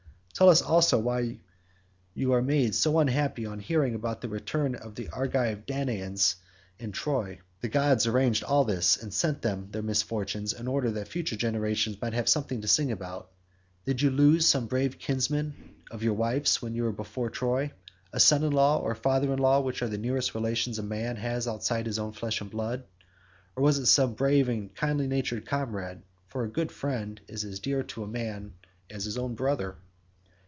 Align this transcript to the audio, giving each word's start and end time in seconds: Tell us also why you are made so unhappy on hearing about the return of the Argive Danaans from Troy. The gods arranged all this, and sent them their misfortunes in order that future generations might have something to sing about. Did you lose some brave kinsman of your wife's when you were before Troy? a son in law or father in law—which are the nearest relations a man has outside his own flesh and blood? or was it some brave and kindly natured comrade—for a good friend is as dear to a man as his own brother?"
Tell 0.33 0.47
us 0.49 0.61
also 0.63 0.97
why 0.97 1.37
you 2.15 2.31
are 2.31 2.41
made 2.41 2.73
so 2.73 2.97
unhappy 2.97 3.45
on 3.45 3.59
hearing 3.59 3.93
about 3.93 4.21
the 4.21 4.29
return 4.29 4.73
of 4.73 4.95
the 4.95 5.07
Argive 5.09 5.67
Danaans 5.67 6.37
from 6.79 6.91
Troy. 6.93 7.41
The 7.59 7.69
gods 7.69 8.07
arranged 8.07 8.43
all 8.43 8.65
this, 8.65 8.97
and 8.97 9.13
sent 9.13 9.43
them 9.43 9.67
their 9.69 9.83
misfortunes 9.83 10.51
in 10.53 10.67
order 10.67 10.89
that 10.91 11.09
future 11.09 11.35
generations 11.35 12.01
might 12.01 12.13
have 12.13 12.27
something 12.27 12.59
to 12.61 12.67
sing 12.67 12.91
about. 12.91 13.29
Did 13.85 14.01
you 14.01 14.09
lose 14.09 14.47
some 14.47 14.65
brave 14.65 14.97
kinsman 14.97 15.53
of 15.91 16.01
your 16.01 16.15
wife's 16.15 16.59
when 16.59 16.73
you 16.73 16.85
were 16.85 16.91
before 16.91 17.29
Troy? 17.29 17.71
a 18.11 18.19
son 18.19 18.43
in 18.43 18.51
law 18.51 18.79
or 18.79 18.95
father 18.95 19.31
in 19.33 19.37
law—which 19.37 19.83
are 19.83 19.89
the 19.89 19.97
nearest 19.99 20.33
relations 20.33 20.79
a 20.79 20.83
man 20.83 21.17
has 21.17 21.47
outside 21.47 21.85
his 21.85 21.99
own 21.99 22.13
flesh 22.13 22.41
and 22.41 22.49
blood? 22.49 22.83
or 23.55 23.61
was 23.61 23.77
it 23.77 23.85
some 23.85 24.15
brave 24.15 24.49
and 24.49 24.73
kindly 24.73 25.05
natured 25.05 25.45
comrade—for 25.45 26.43
a 26.43 26.49
good 26.49 26.71
friend 26.71 27.21
is 27.27 27.45
as 27.45 27.59
dear 27.59 27.83
to 27.83 28.03
a 28.03 28.07
man 28.07 28.53
as 28.89 29.05
his 29.05 29.19
own 29.19 29.35
brother?" 29.35 29.75